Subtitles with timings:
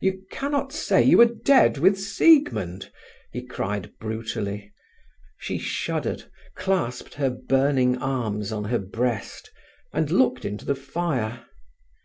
[0.00, 2.92] "You cannot say you are dead with Siegmund,"
[3.32, 4.72] he cried brutally.
[5.36, 9.50] She shuddered, clasped her burning arms on her breast,
[9.92, 11.44] and looked into the fire.